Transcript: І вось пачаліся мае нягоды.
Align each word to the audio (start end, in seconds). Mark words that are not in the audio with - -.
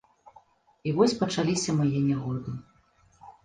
І 0.87 0.93
вось 1.01 1.13
пачаліся 1.21 1.77
мае 1.79 1.99
нягоды. 2.09 2.51